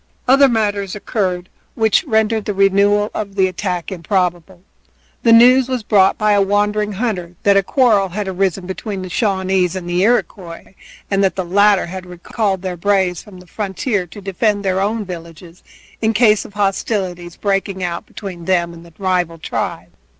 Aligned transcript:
Other 0.27 0.49
matters 0.49 0.95
occurred 0.95 1.47
which 1.75 2.03
rendered 2.05 2.45
the 2.45 2.55
renewal 2.55 3.11
of 3.13 3.35
the 3.35 3.45
attack 3.45 3.91
improbable. 3.91 4.63
The 5.21 5.31
news 5.31 5.69
was 5.69 5.83
brought 5.83 6.17
by 6.17 6.31
a 6.31 6.41
wandering 6.41 6.93
hunter 6.93 7.35
that 7.43 7.55
a 7.55 7.61
quarrel 7.61 8.09
had 8.09 8.27
arisen 8.27 8.65
between 8.65 9.03
the 9.03 9.09
Shawnees 9.11 9.75
and 9.75 9.87
the 9.87 10.01
Iroquois, 10.01 10.73
and 11.11 11.23
that 11.23 11.35
the 11.35 11.45
latter 11.45 11.85
had 11.85 12.07
recalled 12.07 12.63
their 12.63 12.77
braves 12.77 13.21
from 13.21 13.39
the 13.39 13.45
frontier 13.45 14.07
to 14.07 14.21
defend 14.21 14.65
their 14.65 14.81
own 14.81 15.05
villages 15.05 15.61
in 16.01 16.13
case 16.13 16.45
of 16.45 16.55
hostilities 16.55 17.35
breaking 17.35 17.83
out 17.83 18.07
between 18.07 18.45
them 18.45 18.73
and 18.73 18.83
the 18.83 18.93
rival 18.97 19.37
tribe. 19.37 19.91